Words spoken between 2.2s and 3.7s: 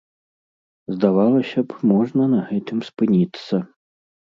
на гэтым спыніцца.